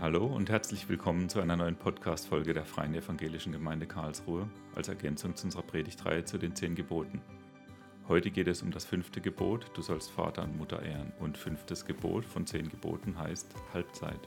[0.00, 5.36] Hallo und herzlich willkommen zu einer neuen Podcast-Folge der Freien Evangelischen Gemeinde Karlsruhe als Ergänzung
[5.36, 7.20] zu unserer Predigtreihe zu den zehn Geboten.
[8.08, 11.12] Heute geht es um das fünfte Gebot, du sollst Vater und Mutter ehren.
[11.20, 14.20] Und fünftes Gebot von zehn Geboten heißt Halbzeit.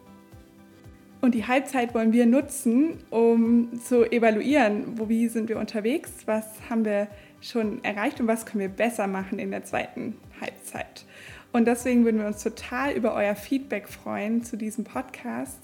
[1.21, 6.45] Und die Halbzeit wollen wir nutzen, um zu evaluieren, wo, wie sind wir unterwegs, was
[6.69, 7.07] haben wir
[7.41, 11.03] schon erreicht und was können wir besser machen in der zweiten Halbzeit.
[11.53, 15.59] Und deswegen würden wir uns total über euer Feedback freuen zu diesem Podcast.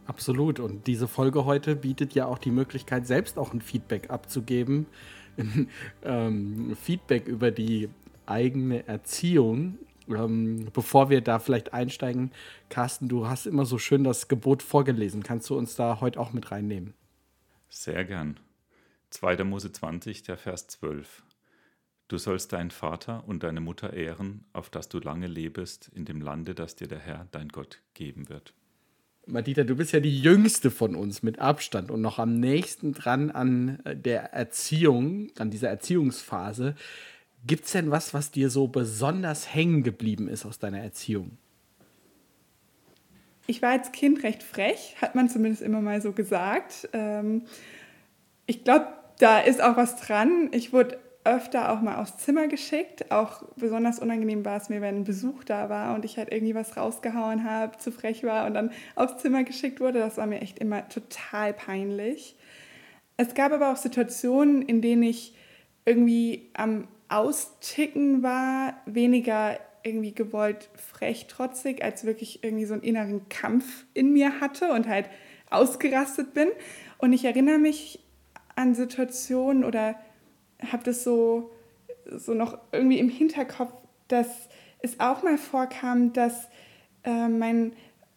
[0.07, 0.61] Absolut.
[0.61, 4.87] Und diese Folge heute bietet ja auch die Möglichkeit, selbst auch ein Feedback abzugeben.
[6.05, 7.91] ähm, Feedback über die
[8.25, 9.77] eigene Erziehung
[10.09, 12.33] ähm, bevor wir da vielleicht einsteigen,
[12.69, 15.23] Carsten, du hast immer so schön das Gebot vorgelesen.
[15.23, 16.95] Kannst du uns da heute auch mit reinnehmen?
[17.69, 18.39] Sehr gern.
[19.11, 19.45] 2.
[19.45, 21.23] Mose 20, der Vers 12.
[22.09, 26.21] Du sollst deinen Vater und deine Mutter ehren, auf dass du lange lebest in dem
[26.21, 28.55] Lande, das dir der Herr, dein Gott, geben wird.
[29.27, 33.31] Madita, du bist ja die jüngste von uns mit Abstand und noch am nächsten dran
[33.31, 36.75] an der Erziehung, an dieser Erziehungsphase.
[37.47, 41.37] Gibt es denn was, was dir so besonders hängen geblieben ist aus deiner Erziehung?
[43.47, 46.89] Ich war als Kind recht frech, hat man zumindest immer mal so gesagt.
[46.95, 47.43] Ähm,
[48.47, 48.87] ich glaube,
[49.19, 50.49] da ist auch was dran.
[50.53, 53.11] Ich wurde öfter auch mal aufs Zimmer geschickt.
[53.11, 56.55] Auch besonders unangenehm war es mir, wenn ein Besuch da war und ich halt irgendwie
[56.55, 59.99] was rausgehauen habe, zu frech war und dann aufs Zimmer geschickt wurde.
[59.99, 62.37] Das war mir echt immer total peinlich.
[63.17, 65.35] Es gab aber auch Situationen, in denen ich
[65.87, 73.29] irgendwie am Austicken war, weniger irgendwie gewollt frech, trotzig, als wirklich irgendwie so einen inneren
[73.29, 75.09] Kampf in mir hatte und halt
[75.51, 76.49] ausgerastet bin.
[76.99, 78.01] Und ich erinnere mich
[78.57, 79.97] an Situationen oder
[80.73, 81.51] habe das so,
[82.07, 83.73] so noch irgendwie im Hinterkopf,
[84.09, 84.49] dass
[84.81, 86.49] es auch mal vorkam, dass
[87.05, 87.73] äh, mein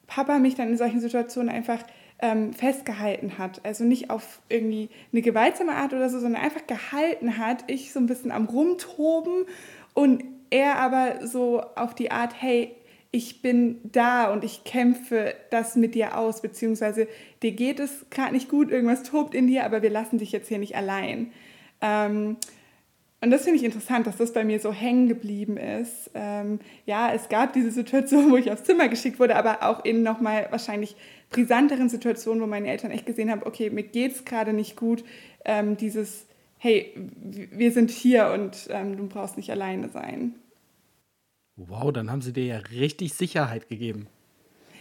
[0.07, 1.83] Papa mich dann in solchen Situationen einfach
[2.19, 3.61] ähm, festgehalten hat.
[3.63, 7.63] Also nicht auf irgendwie eine gewaltsame Art oder so, sondern einfach gehalten hat.
[7.67, 9.45] Ich so ein bisschen am Rumtoben
[9.93, 12.71] und er aber so auf die Art, hey,
[13.11, 17.07] ich bin da und ich kämpfe das mit dir aus, beziehungsweise
[17.41, 20.49] dir geht es gerade nicht gut, irgendwas tobt in dir, aber wir lassen dich jetzt
[20.49, 21.31] hier nicht allein.
[21.81, 22.37] Ähm,
[23.19, 26.11] und das finde ich interessant, dass das bei mir so hängen geblieben ist.
[26.13, 30.03] Ähm, ja, es gab diese Situation, wo ich aufs Zimmer geschickt wurde, aber auch in
[30.03, 30.95] nochmal wahrscheinlich
[31.29, 35.03] brisanteren Situationen, wo meine Eltern echt gesehen haben, okay, mir geht es gerade nicht gut,
[35.45, 36.25] ähm, dieses,
[36.57, 40.35] hey, wir sind hier und ähm, du brauchst nicht alleine sein.
[41.55, 44.07] Wow, dann haben sie dir ja richtig Sicherheit gegeben.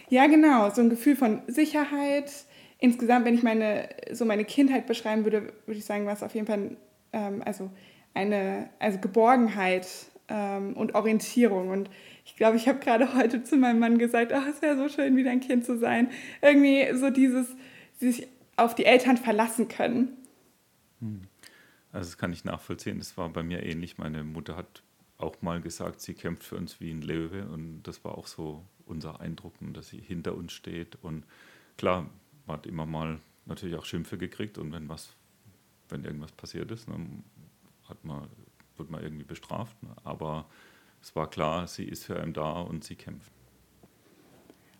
[0.08, 2.30] Ja, genau, so ein Gefühl von Sicherheit.
[2.78, 6.34] Insgesamt, wenn ich meine, so meine Kindheit beschreiben würde, würde ich sagen, war es auf
[6.34, 6.76] jeden Fall,
[7.12, 7.70] ähm, also
[8.14, 9.88] eine also Geborgenheit
[10.28, 11.70] ähm, und Orientierung.
[11.70, 11.90] Und
[12.26, 15.16] ich glaube, ich habe gerade heute zu meinem Mann gesagt, ach, es wäre so schön,
[15.16, 16.10] wieder ein Kind zu sein.
[16.42, 17.46] Irgendwie so dieses,
[17.98, 18.26] sich
[18.56, 20.08] auf die Eltern verlassen können.
[21.00, 21.22] Hm.
[21.92, 22.98] Also das kann ich nachvollziehen.
[22.98, 23.96] Das war bei mir ähnlich.
[23.96, 24.82] Meine Mutter hat
[25.18, 27.46] auch mal gesagt, sie kämpft für uns wie ein Löwe.
[27.46, 30.98] Und das war auch so unser Eindruck, dass sie hinter uns steht.
[31.02, 31.24] Und
[31.78, 32.10] klar,
[32.46, 34.58] man hat immer mal natürlich auch Schimpfe gekriegt.
[34.58, 35.14] Und wenn was,
[35.88, 37.22] wenn irgendwas passiert ist, dann
[37.88, 38.26] hat man,
[38.76, 39.76] wird man irgendwie bestraft.
[40.02, 40.46] Aber
[41.02, 43.30] es war klar, sie ist für einen da und sie kämpft.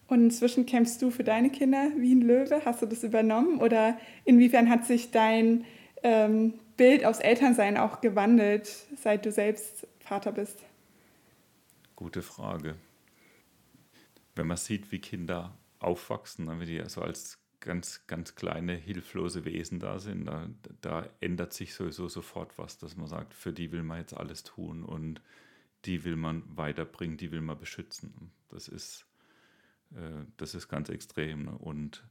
[0.08, 2.62] Und inzwischen kämpfst du für deine Kinder wie ein Löwe.
[2.64, 3.60] Hast du das übernommen?
[3.60, 5.64] Oder inwiefern hat sich dein
[6.02, 10.60] ähm, Bild aufs Elternsein auch gewandelt, seit du selbst Vater bist?
[11.96, 12.76] Gute Frage.
[14.36, 19.44] Wenn man sieht, wie Kinder aufwachsen, ne, wie die also als ganz, ganz kleine, hilflose
[19.44, 20.48] Wesen da sind, da,
[20.82, 24.44] da ändert sich sowieso sofort was, dass man sagt, für die will man jetzt alles
[24.44, 25.20] tun und
[25.84, 28.32] die will man weiterbringen, die will man beschützen.
[28.48, 29.06] Das ist,
[29.94, 31.44] äh, das ist ganz extrem.
[31.44, 31.52] Ne?
[31.52, 32.04] Und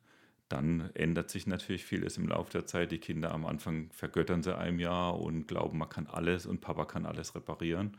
[0.48, 2.92] dann ändert sich natürlich vieles im Laufe der Zeit.
[2.92, 6.86] Die Kinder am Anfang vergöttern sie einem Jahr und glauben, man kann alles und Papa
[6.86, 7.98] kann alles reparieren.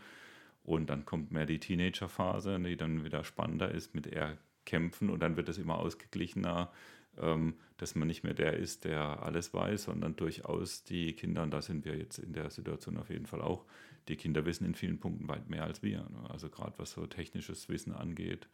[0.63, 5.21] Und dann kommt mehr die Teenagerphase, die dann wieder spannender ist, mit eher kämpfen und
[5.21, 6.71] dann wird es immer ausgeglichener,
[7.19, 11.53] ähm, dass man nicht mehr der ist, der alles weiß, sondern durchaus die Kinder, und
[11.53, 13.65] da sind wir jetzt in der Situation auf jeden Fall auch,
[14.09, 15.99] die Kinder wissen in vielen Punkten weit mehr als wir.
[15.99, 16.31] Ne?
[16.31, 18.49] Also gerade was so technisches Wissen angeht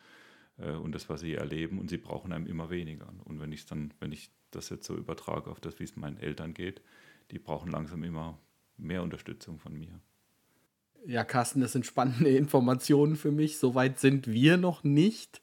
[0.59, 3.13] äh, und das, was sie erleben, und sie brauchen einem immer weniger.
[3.25, 6.19] Und wenn ich dann, wenn ich das jetzt so übertrage auf das, wie es meinen
[6.19, 6.83] Eltern geht,
[7.31, 8.39] die brauchen langsam immer
[8.77, 10.01] mehr Unterstützung von mir.
[11.05, 13.59] Ja, Carsten, das sind spannende Informationen für mich.
[13.59, 15.43] Soweit sind wir noch nicht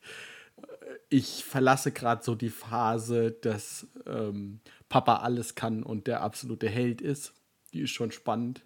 [1.10, 7.02] ich verlasse gerade so die Phase, dass ähm, Papa alles kann und der absolute Held
[7.02, 7.34] ist.
[7.74, 8.64] die ist schon spannend.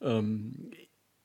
[0.00, 0.70] Ähm,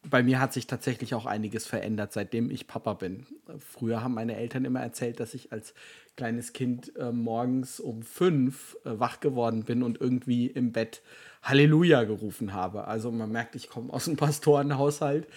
[0.09, 3.25] bei mir hat sich tatsächlich auch einiges verändert, seitdem ich Papa bin.
[3.59, 5.73] Früher haben meine Eltern immer erzählt, dass ich als
[6.15, 11.01] kleines Kind äh, morgens um fünf äh, wach geworden bin und irgendwie im Bett
[11.41, 12.87] Halleluja gerufen habe.
[12.87, 15.27] Also man merkt, ich komme aus einem Pastorenhaushalt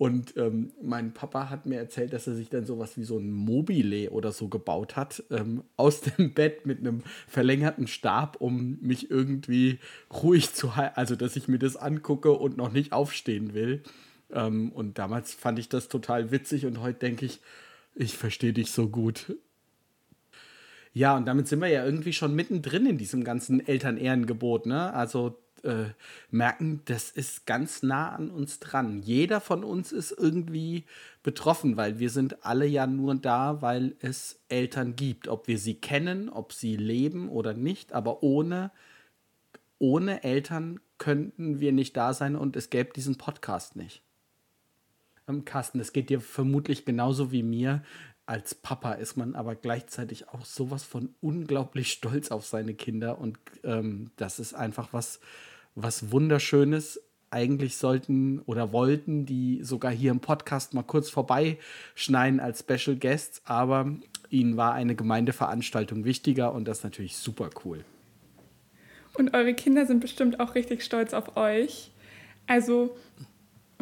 [0.00, 3.30] und ähm, mein Papa hat mir erzählt, dass er sich dann sowas wie so ein
[3.30, 9.10] Mobile oder so gebaut hat, ähm, aus dem Bett mit einem verlängerten Stab, um mich
[9.10, 9.78] irgendwie
[10.10, 13.82] ruhig zu halten, also dass ich mir das angucke und noch nicht aufstehen will.
[14.32, 17.40] Ähm, und damals fand ich das total witzig und heute denke ich,
[17.94, 19.36] ich verstehe dich so gut.
[20.94, 24.94] Ja, und damit sind wir ja irgendwie schon mittendrin in diesem ganzen Elternehrengebot, ne?
[24.94, 25.92] Also äh,
[26.30, 29.02] merken, das ist ganz nah an uns dran.
[29.02, 30.84] Jeder von uns ist irgendwie
[31.22, 35.28] betroffen, weil wir sind alle ja nur da, weil es Eltern gibt.
[35.28, 38.70] Ob wir sie kennen, ob sie leben oder nicht, aber ohne,
[39.78, 44.02] ohne Eltern könnten wir nicht da sein und es gäbe diesen Podcast nicht.
[45.28, 47.82] Ähm, Carsten, es geht dir vermutlich genauso wie mir.
[48.26, 53.38] Als Papa ist man aber gleichzeitig auch sowas von unglaublich stolz auf seine Kinder und
[53.64, 55.20] ähm, das ist einfach was,
[55.74, 57.00] was Wunderschönes.
[57.30, 63.42] Eigentlich sollten oder wollten die sogar hier im Podcast mal kurz vorbeischneiden als Special Guests,
[63.44, 63.94] aber
[64.30, 67.84] ihnen war eine Gemeindeveranstaltung wichtiger und das ist natürlich super cool.
[69.14, 71.90] Und eure Kinder sind bestimmt auch richtig stolz auf euch.
[72.46, 72.96] Also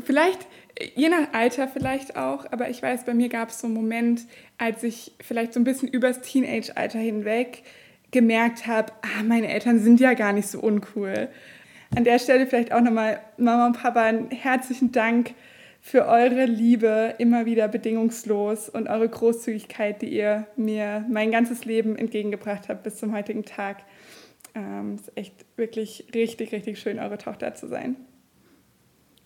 [0.05, 0.46] vielleicht,
[0.94, 4.23] je nach Alter vielleicht auch, aber ich weiß, bei mir gab es so einen Moment,
[4.58, 7.62] als ich vielleicht so ein bisschen übers Teenage-Alter hinweg
[8.11, 11.29] gemerkt habe, ah, meine Eltern sind ja gar nicht so uncool.
[11.94, 15.35] An der Stelle vielleicht auch nochmal Mama und Papa einen herzlichen Dank
[15.81, 21.96] für eure Liebe, immer wieder bedingungslos und eure Großzügigkeit, die ihr mir mein ganzes Leben
[21.96, 23.85] entgegengebracht habt bis zum heutigen Tag.
[24.55, 27.96] Ähm, es ist echt wirklich richtig, richtig schön, eure Tochter zu sein.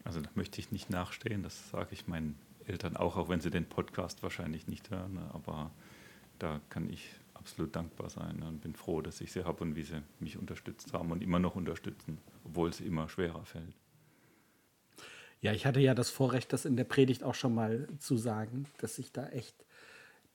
[0.04, 3.50] Also da möchte ich nicht nachstehen, das sage ich meinen Eltern auch, auch wenn sie
[3.50, 5.70] den Podcast wahrscheinlich nicht hören, aber
[6.38, 7.08] da kann ich
[7.42, 10.92] absolut dankbar sein und bin froh, dass ich sie habe und wie sie mich unterstützt
[10.92, 13.74] haben und immer noch unterstützen, obwohl es immer schwerer fällt.
[15.40, 18.66] Ja, ich hatte ja das Vorrecht, das in der Predigt auch schon mal zu sagen,
[18.78, 19.56] dass ich da echt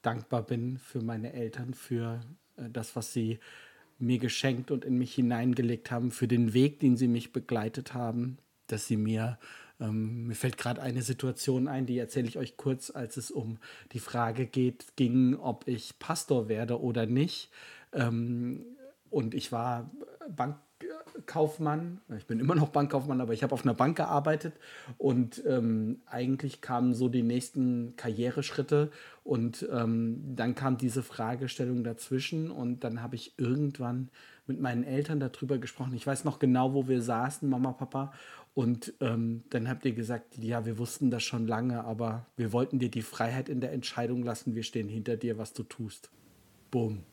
[0.02, 2.20] dankbar bin für meine Eltern, für
[2.58, 3.40] äh, das, was sie
[4.00, 8.38] mir geschenkt und in mich hineingelegt haben, für den Weg, den sie mich begleitet haben,
[8.68, 9.40] dass sie mir
[9.80, 13.60] ähm, mir fällt gerade eine Situation ein, die erzähle ich euch kurz, als es um
[13.92, 17.50] die Frage geht, ging, ob ich Pastor werde oder nicht.
[17.94, 18.66] Ähm,
[19.10, 19.90] und ich war
[20.36, 24.54] Bankkaufmann, ich bin immer noch Bankkaufmann, aber ich habe auf einer Bank gearbeitet.
[24.98, 28.92] Und ähm, eigentlich kamen so die nächsten Karriereschritte.
[29.24, 32.52] Und ähm, dann kam diese Fragestellung dazwischen.
[32.52, 34.10] Und dann habe ich irgendwann
[34.48, 35.94] mit meinen Eltern darüber gesprochen.
[35.94, 38.14] Ich weiß noch genau, wo wir saßen, Mama, Papa,
[38.58, 42.80] und ähm, dann habt ihr gesagt, ja, wir wussten das schon lange, aber wir wollten
[42.80, 44.56] dir die Freiheit in der Entscheidung lassen.
[44.56, 46.10] Wir stehen hinter dir, was du tust.
[46.72, 47.04] Boom.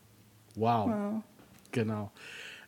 [0.54, 0.88] Wow.
[0.88, 1.22] wow.
[1.70, 2.12] Genau.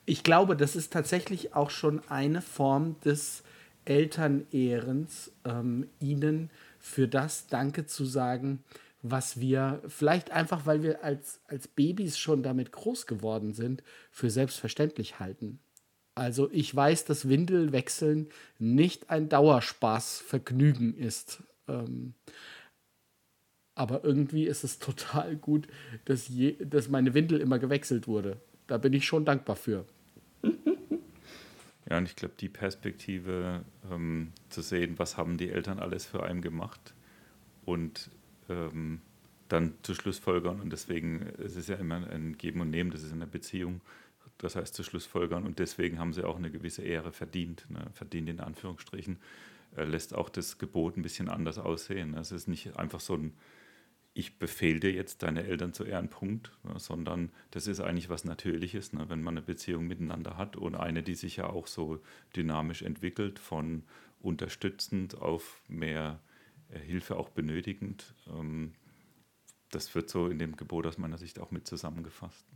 [0.05, 3.45] Ich glaube, das ist tatsächlich auch schon eine Form des
[3.87, 8.63] Elternehrens, ähm, ihnen für das Danke zu sagen,
[9.01, 14.29] was wir vielleicht einfach, weil wir als, als Babys schon damit groß geworden sind, für
[14.29, 15.61] selbstverständlich halten.
[16.17, 21.43] Also ich weiß, dass Windelwechseln nicht ein Dauerspaßvergnügen ist.
[21.69, 22.15] Ähm,
[23.75, 25.69] aber irgendwie ist es total gut,
[26.07, 28.41] dass, je, dass meine Windel immer gewechselt wurde.
[28.67, 29.85] Da bin ich schon dankbar für.
[31.89, 36.25] Ja, und ich glaube, die Perspektive ähm, zu sehen, was haben die Eltern alles für
[36.25, 36.95] einen gemacht
[37.65, 38.11] und
[38.49, 39.03] ähm,
[39.49, 40.61] dann zu Schlussfolgern.
[40.63, 43.83] Und deswegen es ist ja immer ein Geben und Nehmen, das ist in der Beziehung
[44.39, 45.45] das heißt zu Schlussfolgern.
[45.45, 47.87] Und deswegen haben sie auch eine gewisse Ehre verdient, ne?
[47.93, 49.19] verdient in Anführungsstrichen,
[49.77, 52.15] äh, lässt auch das Gebot ein bisschen anders aussehen.
[52.15, 53.35] Es ist nicht einfach so ein,
[54.15, 56.79] ich befehle dir jetzt deine Eltern zu ehren, ne?
[56.79, 59.09] sondern das ist eigentlich was Natürliches, ne?
[59.09, 62.03] wenn man eine Beziehung miteinander hat und eine, die sich ja auch so
[62.35, 63.85] dynamisch entwickelt, von
[64.21, 66.21] unterstützend auf mehr
[66.71, 68.15] äh, Hilfe auch benötigend.
[68.29, 68.75] Ähm,
[69.71, 72.47] das wird so in dem Gebot aus meiner Sicht auch mit zusammengefasst.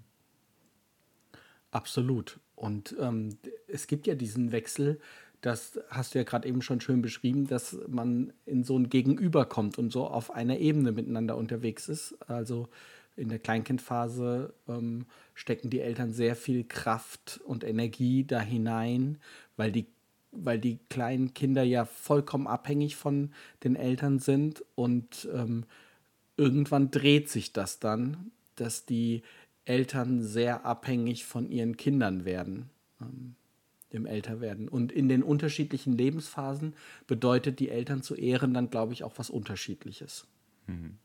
[1.70, 2.40] Absolut.
[2.56, 5.00] Und ähm, es gibt ja diesen Wechsel,
[5.40, 9.46] das hast du ja gerade eben schon schön beschrieben, dass man in so ein Gegenüber
[9.46, 12.16] kommt und so auf einer Ebene miteinander unterwegs ist.
[12.28, 12.68] Also
[13.16, 19.18] in der Kleinkindphase ähm, stecken die Eltern sehr viel Kraft und Energie da hinein,
[19.56, 19.86] weil die,
[20.32, 23.32] weil die kleinen Kinder ja vollkommen abhängig von
[23.64, 24.62] den Eltern sind.
[24.74, 25.64] Und ähm,
[26.36, 29.22] irgendwann dreht sich das dann, dass die
[29.70, 32.70] Eltern sehr abhängig von ihren Kindern werden.
[33.00, 33.36] Ähm,
[33.92, 34.68] im Älterwerden.
[34.68, 36.74] Und in den unterschiedlichen Lebensphasen
[37.06, 40.26] bedeutet die Eltern zu ehren dann, glaube ich, auch was Unterschiedliches.
[40.66, 40.96] Mhm.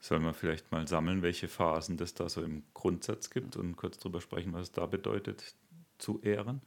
[0.00, 3.98] Sollen wir vielleicht mal sammeln, welche Phasen das da so im Grundsatz gibt und kurz
[3.98, 5.54] darüber sprechen, was es da bedeutet,
[5.98, 6.62] zu ehren?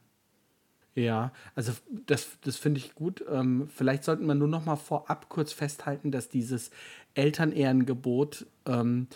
[0.94, 1.72] Ja, also
[2.06, 3.24] das, das finde ich gut.
[3.28, 6.70] Ähm, vielleicht sollten wir nur noch mal vorab kurz festhalten, dass dieses
[7.14, 9.08] Elternehrengebot ähm,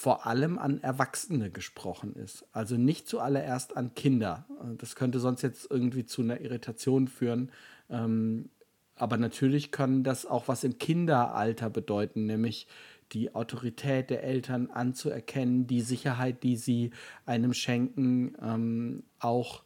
[0.00, 2.46] vor allem an Erwachsene gesprochen ist.
[2.52, 4.46] Also nicht zuallererst an Kinder.
[4.78, 7.52] Das könnte sonst jetzt irgendwie zu einer Irritation führen.
[7.90, 8.48] Ähm,
[8.96, 12.66] aber natürlich kann das auch was im Kinderalter bedeuten, nämlich
[13.12, 16.92] die Autorität der Eltern anzuerkennen, die Sicherheit, die sie
[17.26, 19.64] einem schenken, ähm, auch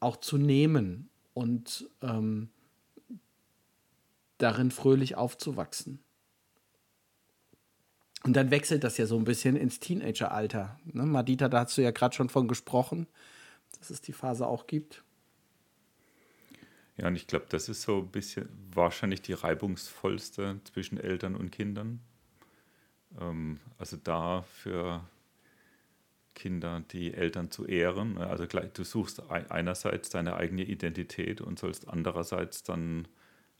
[0.00, 2.48] auch zu nehmen und ähm,
[4.38, 6.00] darin fröhlich aufzuwachsen.
[8.24, 10.78] Und dann wechselt das ja so ein bisschen ins Teenageralter.
[10.84, 11.04] Ne?
[11.04, 13.06] Madita, da hast du ja gerade schon von gesprochen,
[13.78, 15.02] dass es die Phase auch gibt.
[16.96, 21.50] Ja, und ich glaube, das ist so ein bisschen wahrscheinlich die reibungsvollste zwischen Eltern und
[21.50, 22.00] Kindern.
[23.20, 25.02] Ähm, also da für
[26.34, 28.18] Kinder die Eltern zu ehren.
[28.18, 33.08] Also du suchst einerseits deine eigene Identität und sollst andererseits dann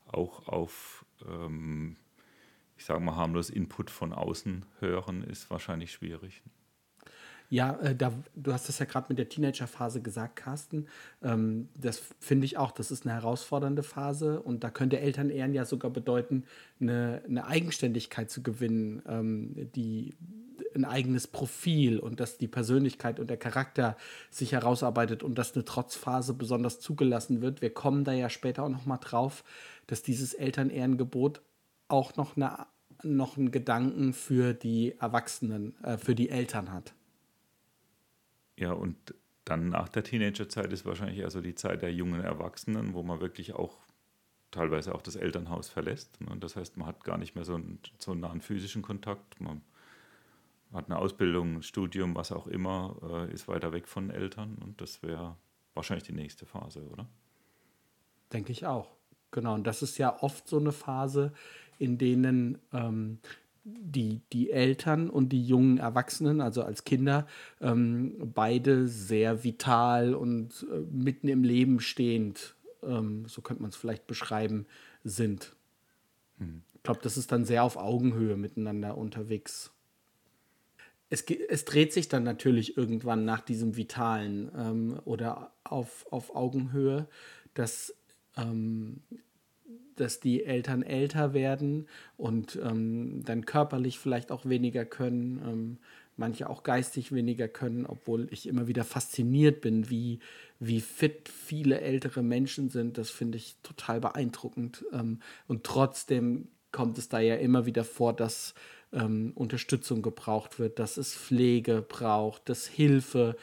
[0.07, 1.97] auch auf, ähm,
[2.77, 6.43] ich sage mal, harmlos Input von außen hören, ist wahrscheinlich schwierig.
[7.53, 10.87] Ja, äh, da, du hast das ja gerade mit der Teenagerphase gesagt, Carsten.
[11.23, 15.67] Ähm, das finde ich auch, das ist eine herausfordernde Phase und da könnte Elternehren ja
[15.67, 16.45] sogar bedeuten,
[16.81, 20.15] eine, eine Eigenständigkeit zu gewinnen, ähm, die
[20.75, 23.99] ein eigenes Profil und dass die Persönlichkeit und der Charakter
[24.31, 27.61] sich herausarbeitet und dass eine Trotzphase besonders zugelassen wird.
[27.61, 29.45] Wir kommen da ja später auch noch mal drauf,
[29.87, 31.43] dass dieses Elternehrengebot
[31.93, 32.67] auch noch, eine,
[33.03, 36.95] noch einen Gedanken für die Erwachsenen, äh, für die Eltern hat.
[38.57, 38.97] Ja, und
[39.45, 43.55] dann nach der Teenagerzeit ist wahrscheinlich also die Zeit der jungen Erwachsenen, wo man wirklich
[43.55, 43.77] auch
[44.51, 46.19] teilweise auch das Elternhaus verlässt.
[46.21, 46.37] Und ne?
[46.39, 49.41] das heißt, man hat gar nicht mehr so einen, so einen nahen physischen Kontakt.
[49.41, 49.63] Man
[50.73, 54.57] hat eine Ausbildung, ein Studium, was auch immer, äh, ist weiter weg von Eltern.
[54.63, 55.37] Und das wäre
[55.75, 57.07] wahrscheinlich die nächste Phase, oder?
[58.33, 58.95] Denke ich auch.
[59.33, 59.55] Genau.
[59.55, 61.33] Und das ist ja oft so eine Phase,
[61.79, 63.19] in denen ähm,
[63.65, 67.27] die, die Eltern und die jungen Erwachsenen, also als Kinder,
[67.61, 73.77] ähm, beide sehr vital und äh, mitten im Leben stehend, ähm, so könnte man es
[73.77, 74.67] vielleicht beschreiben,
[75.05, 75.55] sind.
[76.39, 76.63] Hm.
[76.75, 79.71] Ich glaube, das ist dann sehr auf Augenhöhe miteinander unterwegs.
[81.11, 87.07] Es, es dreht sich dann natürlich irgendwann nach diesem Vitalen ähm, oder auf, auf Augenhöhe,
[87.55, 87.95] dass
[88.37, 89.03] ähm,
[89.97, 95.79] dass die Eltern älter werden und ähm, dann körperlich vielleicht auch weniger können, ähm,
[96.17, 100.21] manche auch geistig weniger können, obwohl ich immer wieder fasziniert bin, wie,
[100.61, 102.99] wie fit viele ältere Menschen sind.
[102.99, 104.85] Das finde ich total beeindruckend.
[104.93, 108.55] Ähm, und trotzdem kommt es da ja immer wieder vor, dass
[108.93, 113.37] ähm, Unterstützung gebraucht wird, dass es Pflege braucht, dass Hilfe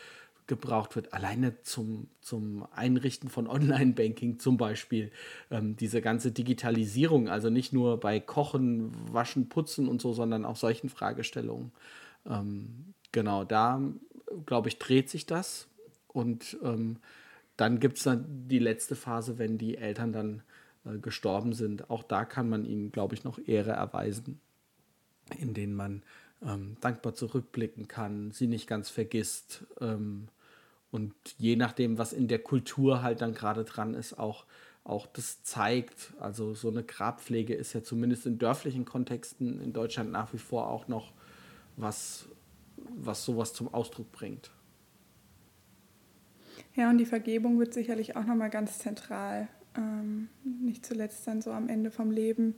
[0.50, 5.12] gebraucht wird, alleine zum, zum Einrichten von Online-Banking zum Beispiel.
[5.50, 10.58] Ähm, diese ganze Digitalisierung, also nicht nur bei Kochen, Waschen, Putzen und so, sondern auch
[10.58, 11.72] solchen Fragestellungen.
[12.26, 13.82] Ähm, genau, da,
[14.46, 15.68] glaube ich, dreht sich das.
[16.08, 16.98] Und ähm,
[17.56, 20.42] dann gibt es dann die letzte Phase, wenn die Eltern dann
[20.84, 21.90] äh, gestorben sind.
[21.90, 24.42] Auch da kann man ihnen, glaube ich, noch Ehre erweisen,
[25.38, 26.04] in denen man
[26.42, 29.66] ähm, dankbar zurückblicken kann, sie nicht ganz vergisst.
[29.80, 30.30] Ähm,
[30.92, 34.46] und je nachdem, was in der Kultur halt dann gerade dran ist, auch,
[34.84, 36.14] auch das zeigt.
[36.20, 40.68] Also so eine Grabpflege ist ja zumindest in dörflichen Kontexten in Deutschland nach wie vor
[40.70, 41.14] auch noch
[41.78, 42.26] was,
[42.78, 44.52] was sowas zum Ausdruck bringt.
[46.76, 49.48] Ja, und die Vergebung wird sicherlich auch nochmal ganz zentral.
[49.78, 52.56] Ähm, nicht zuletzt dann so am Ende vom Leben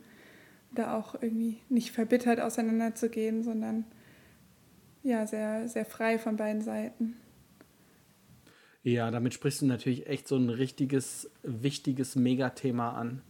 [0.73, 3.85] da auch irgendwie nicht verbittert auseinanderzugehen, sondern
[5.03, 7.17] ja, sehr, sehr frei von beiden Seiten.
[8.83, 13.21] Ja, damit sprichst du natürlich echt so ein richtiges, wichtiges Megathema an,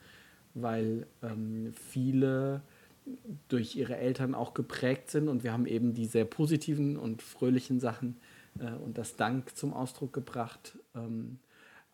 [0.53, 2.61] weil ähm, viele
[3.49, 7.79] durch ihre Eltern auch geprägt sind und wir haben eben die sehr positiven und fröhlichen
[7.79, 8.17] Sachen
[8.59, 10.77] äh, und das Dank zum Ausdruck gebracht.
[10.95, 11.39] Ähm,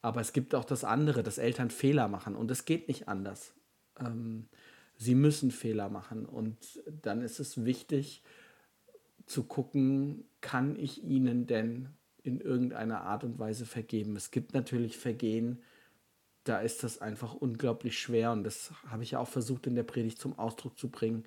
[0.02, 3.54] aber es gibt auch das andere, dass Eltern Fehler machen und es geht nicht anders.
[4.00, 4.48] Ähm,
[4.98, 6.58] sie müssen Fehler machen und
[7.02, 8.22] dann ist es wichtig
[9.26, 11.90] zu gucken, kann ich ihnen denn
[12.28, 14.18] in irgendeiner Art und Weise vergeben.
[14.18, 15.64] Es gibt natürlich Vergehen,
[16.44, 19.84] da ist das einfach unglaublich schwer und das habe ich ja auch versucht in der
[19.84, 21.26] Predigt zum Ausdruck zu bringen,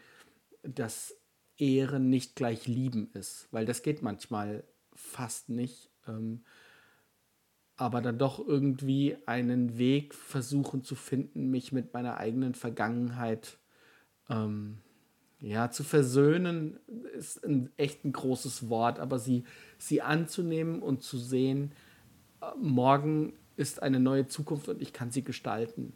[0.63, 1.17] dass
[1.57, 4.65] Ehre nicht gleich lieben ist, weil das geht manchmal
[4.95, 5.91] fast nicht.
[6.07, 6.45] Ähm,
[7.77, 13.59] aber dann doch irgendwie einen Weg versuchen zu finden, mich mit meiner eigenen Vergangenheit
[14.29, 14.83] ähm,
[15.41, 16.79] ja, zu versöhnen,
[17.17, 19.45] ist ein echt ein großes Wort, aber sie,
[19.79, 21.73] sie anzunehmen und zu sehen,
[22.43, 25.93] äh, morgen ist eine neue Zukunft und ich kann sie gestalten.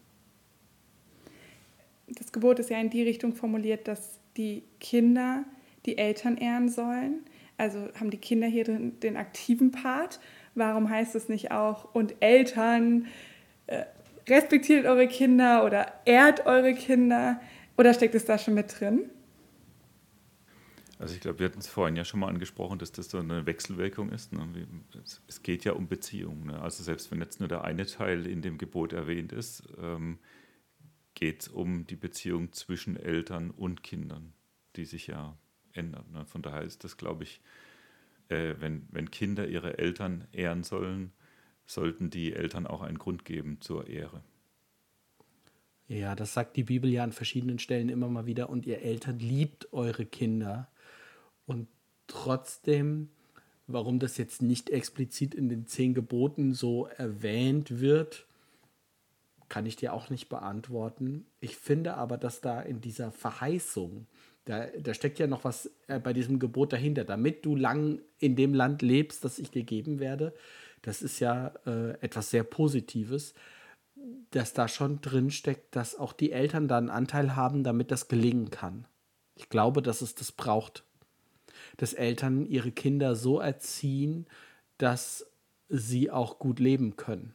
[2.09, 5.45] Das Gebot ist ja in die Richtung formuliert, dass die Kinder
[5.87, 7.21] die Eltern ehren sollen.
[7.57, 10.21] Also haben die Kinder hier den, den aktiven Part.
[10.55, 13.07] Warum heißt es nicht auch, und Eltern,
[13.67, 13.85] äh,
[14.29, 17.41] respektiert eure Kinder oder ehrt eure Kinder?
[17.77, 19.11] Oder steckt es da schon mit drin?
[20.99, 23.47] Also ich glaube, wir hatten es vorhin ja schon mal angesprochen, dass das so eine
[23.47, 24.33] Wechselwirkung ist.
[24.33, 24.47] Ne?
[25.27, 26.47] Es geht ja um Beziehungen.
[26.47, 26.61] Ne?
[26.61, 30.19] Also selbst wenn jetzt nur der eine Teil in dem Gebot erwähnt ist, ähm,
[31.15, 34.33] geht es um die Beziehung zwischen Eltern und Kindern,
[34.77, 35.37] die sich ja
[35.73, 36.11] ändert.
[36.13, 36.25] Ne?
[36.27, 37.41] Von daher ist das, glaube ich,
[38.29, 41.13] äh, wenn, wenn Kinder ihre Eltern ehren sollen,
[41.67, 44.23] sollten die Eltern auch einen Grund geben zur Ehre.
[45.87, 48.49] Ja, das sagt die Bibel ja an verschiedenen Stellen immer mal wieder.
[48.49, 50.69] Und ihr Eltern liebt eure Kinder.
[51.47, 51.69] Und
[52.07, 53.09] trotzdem,
[53.67, 58.27] warum das jetzt nicht explizit in den zehn Geboten so erwähnt wird,
[59.49, 61.27] kann ich dir auch nicht beantworten.
[61.41, 64.07] Ich finde aber, dass da in dieser Verheißung,
[64.47, 68.37] da, da steckt ja noch was äh, bei diesem Gebot dahinter, damit du lang in
[68.37, 70.35] dem Land lebst, das ich dir geben werde.
[70.83, 73.35] Das ist ja äh, etwas sehr Positives
[74.31, 78.09] dass da schon drin steckt, dass auch die Eltern da einen Anteil haben, damit das
[78.09, 78.87] gelingen kann.
[79.37, 80.85] Ich glaube, dass es das braucht.
[81.77, 84.27] Dass Eltern ihre Kinder so erziehen,
[84.79, 85.27] dass
[85.69, 87.35] sie auch gut leben können.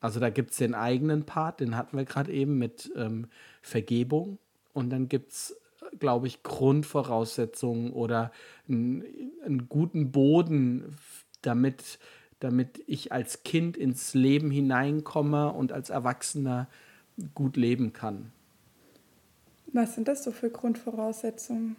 [0.00, 3.26] Also da gibt es den eigenen Part, den hatten wir gerade eben mit ähm,
[3.62, 4.38] Vergebung.
[4.72, 5.56] Und dann gibt es,
[5.98, 8.32] glaube ich, Grundvoraussetzungen oder
[8.68, 10.96] einen, guten Boden,
[11.40, 11.98] damit
[12.44, 16.68] damit ich als Kind ins Leben hineinkomme und als Erwachsener
[17.34, 18.32] gut leben kann.
[19.72, 21.76] Was sind das so für Grundvoraussetzungen?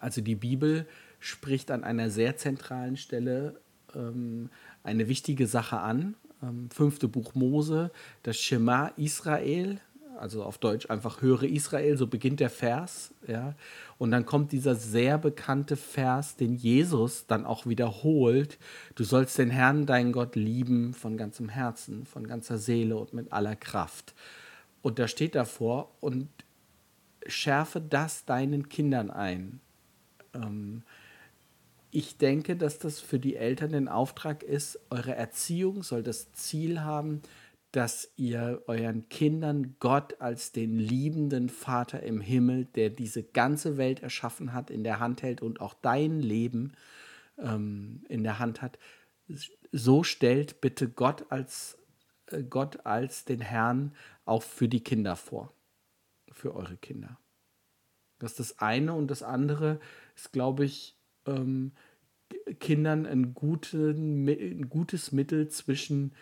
[0.00, 0.86] Also die Bibel
[1.20, 3.60] spricht an einer sehr zentralen Stelle
[3.94, 4.50] ähm,
[4.82, 6.14] eine wichtige Sache an.
[6.42, 7.90] Ähm, fünfte Buch Mose,
[8.22, 9.80] das Shema Israel,
[10.18, 13.54] also auf Deutsch einfach höre Israel, so beginnt der Vers, ja.
[13.98, 18.58] Und dann kommt dieser sehr bekannte Vers, den Jesus dann auch wiederholt.
[18.94, 23.32] Du sollst den Herrn, deinen Gott, lieben von ganzem Herzen, von ganzer Seele und mit
[23.32, 24.14] aller Kraft.
[24.82, 26.28] Und da steht davor und
[27.26, 29.60] schärfe das deinen Kindern ein.
[30.36, 30.82] Ähm,
[31.90, 36.80] ich denke, dass das für die Eltern den Auftrag ist, eure Erziehung soll das Ziel
[36.80, 37.22] haben,
[37.72, 44.02] dass ihr euren Kindern Gott als den liebenden Vater im Himmel, der diese ganze Welt
[44.02, 46.72] erschaffen hat, in der Hand hält und auch dein Leben
[47.38, 48.78] ähm, in der Hand hat,
[49.72, 51.76] so stellt bitte Gott als
[52.30, 53.92] äh, Gott als den Herrn
[54.24, 55.52] auch für die Kinder vor,
[56.30, 57.18] für eure Kinder.
[58.18, 58.94] Das ist das eine.
[58.94, 59.80] Und das andere
[60.16, 61.72] ist, glaube ich, ähm,
[62.58, 66.12] Kindern ein, guten, ein gutes Mittel zwischen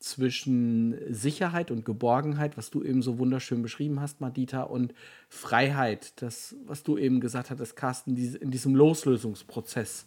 [0.00, 4.94] zwischen Sicherheit und Geborgenheit, was du eben so wunderschön beschrieben hast, Madita, und
[5.28, 10.06] Freiheit, das, was du eben gesagt hattest, Carsten, in diesem Loslösungsprozess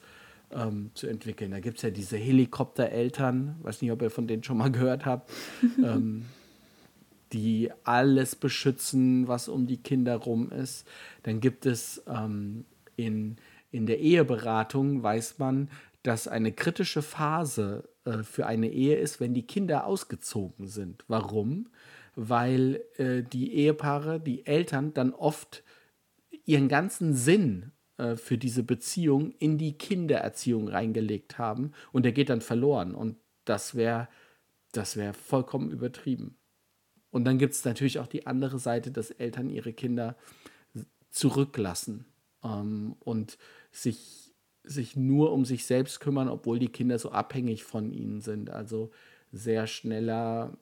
[0.52, 1.52] ähm, zu entwickeln.
[1.52, 5.06] Da gibt es ja diese Helikoptereltern, weiß nicht, ob ihr von denen schon mal gehört
[5.06, 5.32] habt,
[5.84, 6.26] ähm,
[7.32, 10.88] die alles beschützen, was um die Kinder rum ist.
[11.22, 13.38] Dann gibt es ähm, in,
[13.72, 15.70] in der Eheberatung, weiß man,
[16.04, 21.04] dass eine kritische Phase äh, für eine Ehe ist, wenn die Kinder ausgezogen sind.
[21.08, 21.70] Warum?
[22.16, 25.64] Weil äh, die Ehepaare, die Eltern dann oft
[26.46, 32.30] ihren ganzen Sinn äh, für diese Beziehung in die Kindererziehung reingelegt haben und der geht
[32.30, 32.94] dann verloren.
[32.94, 34.10] Und das wäre
[34.74, 36.38] das wär vollkommen übertrieben.
[37.12, 40.18] Und dann gibt es natürlich auch die andere Seite, dass Eltern ihre Kinder
[41.12, 42.06] zurücklassen
[42.44, 43.38] ähm, und
[43.72, 48.50] sich sich nur um sich selbst kümmern, obwohl die Kinder so abhängig von ihnen sind.
[48.50, 48.92] Also
[49.32, 50.58] sehr schneller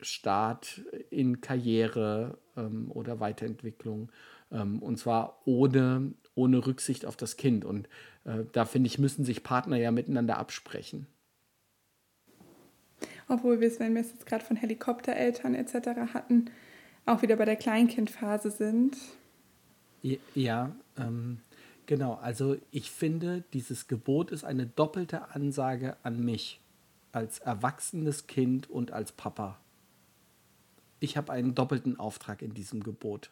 [0.00, 4.12] Start in Karriere ähm, oder Weiterentwicklung.
[4.52, 7.64] Ähm, und zwar ohne, ohne Rücksicht auf das Kind.
[7.64, 7.88] Und
[8.24, 11.06] äh, da finde ich, müssen sich Partner ja miteinander absprechen.
[13.28, 16.14] Obwohl wir es, wenn wir es jetzt gerade von Helikoptereltern etc.
[16.14, 16.46] hatten,
[17.04, 18.96] auch wieder bei der Kleinkindphase sind.
[20.02, 21.38] Ja, ähm,
[21.88, 26.60] Genau, also ich finde, dieses Gebot ist eine doppelte Ansage an mich
[27.12, 29.58] als erwachsenes Kind und als Papa.
[31.00, 33.30] Ich habe einen doppelten Auftrag in diesem Gebot.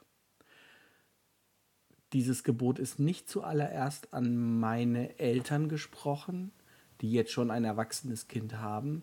[2.15, 6.51] Dieses Gebot ist nicht zuallererst an meine Eltern gesprochen,
[7.03, 9.03] die jetzt schon ein erwachsenes Kind haben,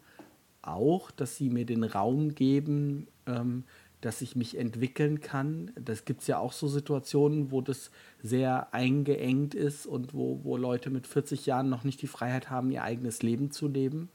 [0.64, 3.66] auch, dass sie mir den Raum geben, ähm,
[4.06, 5.72] dass ich mich entwickeln kann.
[5.76, 7.90] Das gibt es ja auch so Situationen, wo das
[8.22, 12.70] sehr eingeengt ist und wo, wo Leute mit 40 Jahren noch nicht die Freiheit haben,
[12.72, 14.10] ihr eigenes Leben zu leben.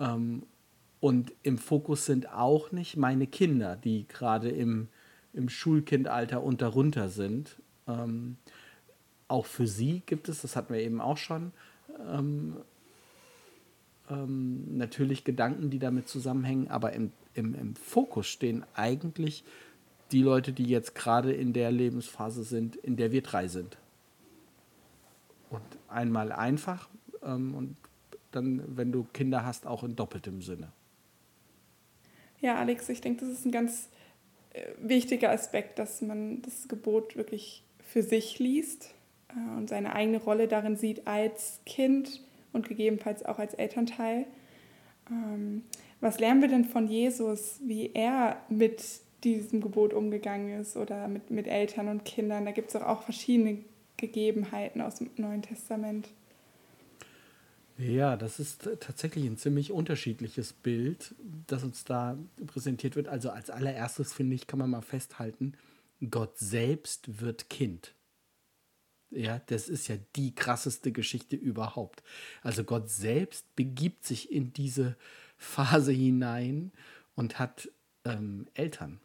[0.00, 0.42] Ähm,
[0.98, 4.88] und im Fokus sind auch nicht meine Kinder, die gerade im,
[5.32, 7.56] im Schulkindalter und darunter sind.
[7.86, 8.36] Ähm,
[9.28, 11.52] auch für sie gibt es, das hatten wir eben auch schon,
[12.10, 12.56] ähm,
[14.10, 19.44] ähm, natürlich Gedanken, die damit zusammenhängen, aber im, im, im Fokus stehen eigentlich
[20.10, 23.78] die Leute, die jetzt gerade in der Lebensphase sind, in der wir drei sind.
[25.50, 26.88] Und einmal einfach
[27.22, 27.76] ähm, und
[28.30, 30.72] dann, wenn du Kinder hast, auch in doppeltem Sinne.
[32.40, 33.88] Ja, Alex, ich denke, das ist ein ganz
[34.52, 38.94] äh, wichtiger Aspekt, dass man das Gebot wirklich für sich liest
[39.28, 42.20] äh, und seine eigene Rolle darin sieht als Kind
[42.52, 44.26] und gegebenenfalls auch als Elternteil.
[46.02, 48.82] Was lernen wir denn von Jesus, wie er mit
[49.22, 52.44] diesem Gebot umgegangen ist oder mit, mit Eltern und Kindern?
[52.44, 53.58] Da gibt es auch verschiedene
[53.98, 56.08] Gegebenheiten aus dem Neuen Testament.
[57.78, 61.14] Ja, das ist tatsächlich ein ziemlich unterschiedliches Bild,
[61.46, 63.06] das uns da präsentiert wird.
[63.06, 65.52] Also als allererstes finde ich, kann man mal festhalten,
[66.10, 67.94] Gott selbst wird Kind.
[69.10, 72.02] Ja, das ist ja die krasseste Geschichte überhaupt.
[72.42, 74.96] Also Gott selbst begibt sich in diese
[75.42, 76.72] Phase hinein
[77.14, 77.70] und hat
[78.04, 79.00] ähm, Eltern.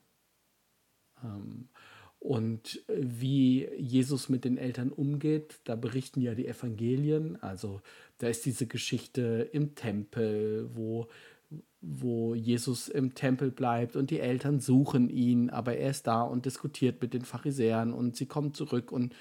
[1.23, 1.69] Ähm,
[2.19, 7.41] und wie Jesus mit den Eltern umgeht, da berichten ja die Evangelien.
[7.41, 7.81] Also
[8.17, 11.07] da ist diese Geschichte im Tempel, wo,
[11.79, 16.45] wo Jesus im Tempel bleibt und die Eltern suchen ihn, aber er ist da und
[16.45, 19.15] diskutiert mit den Pharisäern und sie kommen zurück und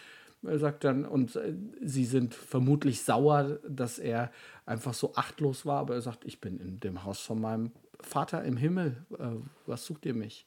[0.46, 4.30] er sagt dann, und äh, sie sind vermutlich sauer, dass er
[4.64, 8.44] einfach so achtlos war, aber er sagt, ich bin in dem Haus von meinem Vater
[8.44, 9.28] im Himmel, äh,
[9.66, 10.46] was sucht ihr mich?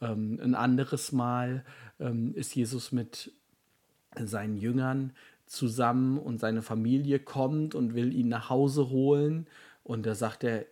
[0.00, 1.64] Ähm, ein anderes Mal
[1.98, 3.32] ähm, ist Jesus mit
[4.18, 5.12] seinen Jüngern
[5.46, 9.46] zusammen und seine Familie kommt und will ihn nach Hause holen.
[9.84, 10.66] Und da sagt er,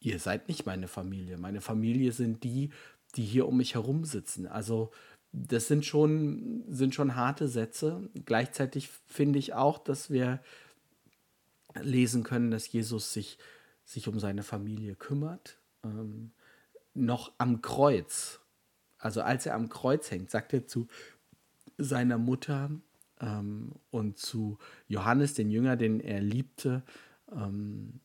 [0.00, 1.38] ihr seid nicht meine Familie.
[1.38, 2.70] Meine Familie sind die,
[3.16, 4.46] die hier um mich herum sitzen.
[4.46, 4.90] Also
[5.36, 8.08] das sind schon, sind schon harte Sätze.
[8.24, 10.40] Gleichzeitig finde ich auch, dass wir
[11.82, 13.38] lesen können, dass Jesus sich,
[13.84, 15.58] sich um seine Familie kümmert.
[15.82, 16.30] Ähm,
[16.94, 18.40] noch am Kreuz,
[18.98, 20.86] also als er am Kreuz hängt, sagt er zu
[21.78, 22.70] seiner Mutter
[23.20, 26.84] ähm, und zu Johannes, den Jünger, den er liebte,
[27.32, 27.98] ähm,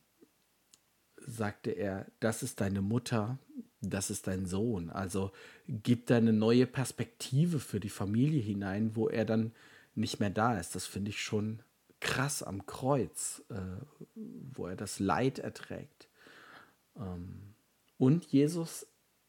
[1.16, 3.38] sagte er, das ist deine Mutter,
[3.80, 4.90] das ist dein Sohn.
[4.90, 5.32] Also
[5.68, 9.52] gibt da eine neue Perspektive für die Familie hinein, wo er dann
[9.94, 10.74] nicht mehr da ist.
[10.74, 11.62] Das finde ich schon
[12.00, 13.54] krass am Kreuz, äh,
[14.14, 16.08] wo er das Leid erträgt.
[16.96, 17.54] Ähm,
[17.98, 18.86] und Jesus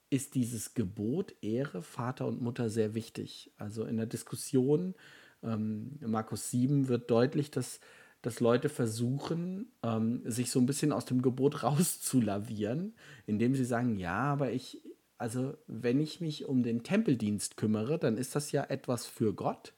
[0.09, 3.51] ist dieses Gebot Ehre Vater und Mutter sehr wichtig.
[3.57, 4.95] Also in der Diskussion,
[5.43, 7.79] ähm, Markus 7 wird deutlich, dass
[8.21, 13.97] dass Leute versuchen, ähm, sich so ein bisschen aus dem Gebot rauszulavieren, indem sie sagen,
[13.97, 14.81] ja, aber ich,
[15.17, 19.73] also wenn ich mich um den Tempeldienst kümmere, dann ist das ja etwas für Gott.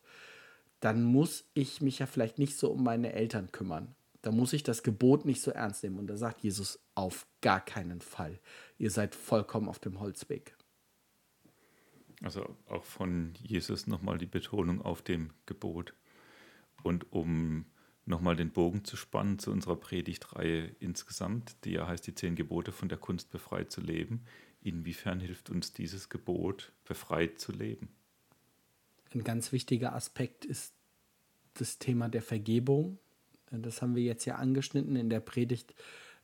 [0.79, 3.95] Dann muss ich mich ja vielleicht nicht so um meine Eltern kümmern.
[4.21, 5.99] Da muss ich das Gebot nicht so ernst nehmen.
[5.99, 8.39] Und da sagt Jesus auf gar keinen Fall.
[8.77, 10.55] Ihr seid vollkommen auf dem Holzweg.
[12.21, 15.93] Also auch von Jesus nochmal die Betonung auf dem Gebot.
[16.83, 17.65] Und um
[18.05, 22.71] nochmal den Bogen zu spannen zu unserer Predigtreihe insgesamt, die ja heißt, die zehn Gebote
[22.71, 24.25] von der Kunst befreit zu leben.
[24.61, 27.89] Inwiefern hilft uns dieses Gebot, befreit zu leben?
[29.13, 30.73] Ein ganz wichtiger Aspekt ist
[31.55, 32.97] das Thema der Vergebung.
[33.51, 35.75] Das haben wir jetzt ja angeschnitten, in der Predigt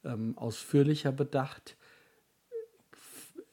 [0.04, 1.78] ähm, ausführlicher bedacht.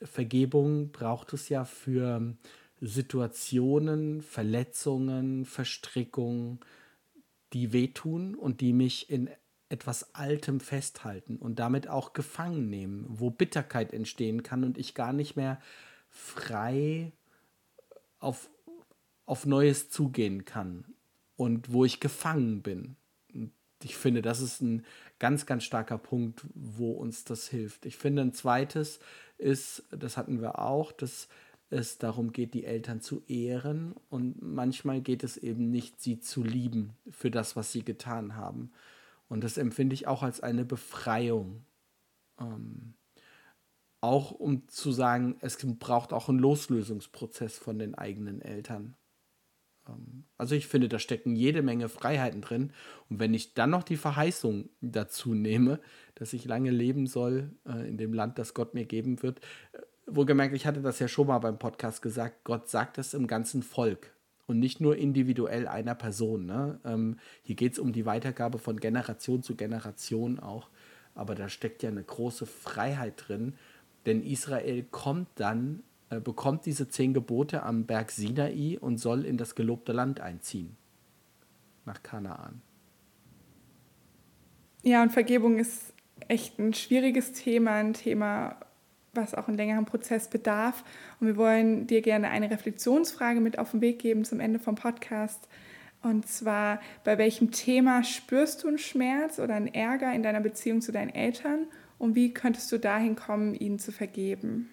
[0.00, 2.36] Vergebung braucht es ja für
[2.80, 6.60] Situationen, Verletzungen, Verstrickungen,
[7.52, 9.30] die wehtun und die mich in
[9.68, 15.12] etwas Altem festhalten und damit auch gefangen nehmen, wo Bitterkeit entstehen kann und ich gar
[15.12, 15.60] nicht mehr
[16.08, 17.12] frei
[18.20, 18.48] auf,
[19.26, 20.84] auf Neues zugehen kann
[21.36, 22.96] und wo ich gefangen bin.
[23.34, 24.84] Und ich finde, das ist ein
[25.18, 27.86] ganz, ganz starker Punkt, wo uns das hilft.
[27.86, 29.00] Ich finde, ein zweites
[29.36, 31.28] ist, das hatten wir auch, dass
[31.70, 36.44] es darum geht, die Eltern zu ehren und manchmal geht es eben nicht, sie zu
[36.44, 38.70] lieben für das, was sie getan haben.
[39.28, 41.64] Und das empfinde ich auch als eine Befreiung.
[42.38, 42.94] Ähm,
[44.00, 48.94] auch um zu sagen, es braucht auch einen Loslösungsprozess von den eigenen Eltern.
[49.88, 52.72] Ähm, also ich finde, da stecken jede Menge Freiheiten drin.
[53.08, 55.80] Und wenn ich dann noch die Verheißung dazu nehme,
[56.14, 59.40] dass ich lange leben soll äh, in dem Land, das Gott mir geben wird,
[59.72, 63.26] äh, wohlgemerkt, ich hatte das ja schon mal beim Podcast gesagt, Gott sagt es im
[63.26, 64.12] ganzen Volk
[64.46, 66.46] und nicht nur individuell einer Person.
[66.46, 66.78] Ne?
[66.84, 70.68] Ähm, hier geht es um die Weitergabe von Generation zu Generation auch.
[71.14, 73.54] Aber da steckt ja eine große Freiheit drin,
[74.04, 79.36] denn Israel kommt dann, äh, bekommt diese zehn Gebote am Berg Sinai und soll in
[79.36, 80.76] das gelobte Land einziehen.
[81.84, 82.60] Nach Kanaan.
[84.82, 85.94] Ja, und Vergebung ist
[86.28, 88.56] echt ein schwieriges Thema, ein Thema,
[89.16, 90.84] was auch einen längeren Prozess bedarf.
[91.20, 94.74] Und wir wollen dir gerne eine Reflexionsfrage mit auf den Weg geben zum Ende vom
[94.74, 95.48] Podcast.
[96.02, 100.80] Und zwar, bei welchem Thema spürst du einen Schmerz oder einen Ärger in deiner Beziehung
[100.80, 101.66] zu deinen Eltern
[101.98, 104.70] und wie könntest du dahin kommen, ihnen zu vergeben?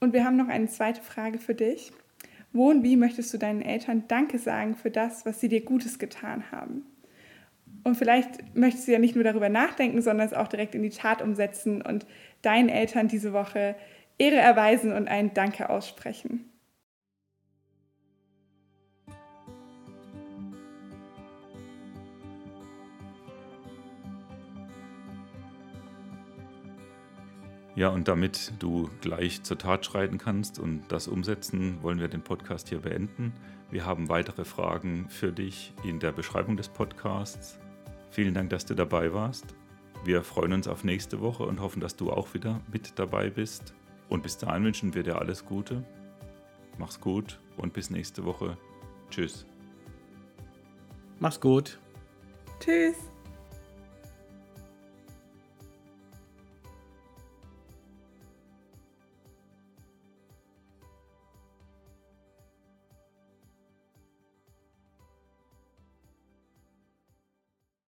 [0.00, 1.92] Und wir haben noch eine zweite Frage für dich.
[2.52, 5.98] Wo und wie möchtest du deinen Eltern Danke sagen für das, was sie dir Gutes
[5.98, 6.84] getan haben?
[7.84, 10.90] Und vielleicht möchtest du ja nicht nur darüber nachdenken, sondern es auch direkt in die
[10.90, 12.06] Tat umsetzen und
[12.40, 13.76] deinen Eltern diese Woche
[14.16, 16.50] Ehre erweisen und ein Danke aussprechen.
[27.76, 32.22] Ja, und damit du gleich zur Tat schreiten kannst und das umsetzen, wollen wir den
[32.22, 33.32] Podcast hier beenden.
[33.68, 37.58] Wir haben weitere Fragen für dich in der Beschreibung des Podcasts.
[38.14, 39.56] Vielen Dank, dass du dabei warst.
[40.04, 43.74] Wir freuen uns auf nächste Woche und hoffen, dass du auch wieder mit dabei bist.
[44.08, 45.82] Und bis dahin wünschen wir dir alles Gute.
[46.78, 48.56] Mach's gut und bis nächste Woche.
[49.10, 49.44] Tschüss.
[51.18, 51.80] Mach's gut.
[52.60, 52.94] Tschüss.